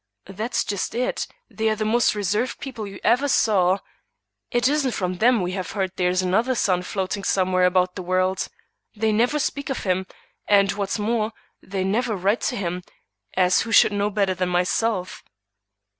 "That's 0.25 0.63
just 0.63 0.95
it; 0.95 1.27
they 1.47 1.69
are 1.69 1.75
the 1.75 1.85
most 1.85 2.15
reserved 2.15 2.59
people 2.59 2.87
you 2.87 2.99
ever 3.03 3.27
saw. 3.27 3.77
It 4.49 4.67
isn't 4.67 4.93
from 4.93 5.17
them 5.19 5.43
we 5.43 5.51
have 5.51 5.73
heard 5.73 5.91
there 5.95 6.09
is 6.09 6.23
another 6.23 6.55
son 6.55 6.81
floating 6.81 7.23
somewhere 7.23 7.65
about 7.65 7.93
the 7.93 8.01
world. 8.01 8.47
They 8.95 9.11
never 9.11 9.37
speak 9.37 9.69
of 9.69 9.83
him, 9.83 10.07
and 10.47 10.71
what's 10.71 10.97
more, 10.97 11.33
they 11.61 11.83
never 11.83 12.15
write 12.15 12.41
to 12.49 12.55
him; 12.55 12.81
as 13.35 13.61
who 13.61 13.71
should 13.71 13.93
know 13.93 14.09
better 14.09 14.33
than 14.33 14.49
myself?" 14.49 15.23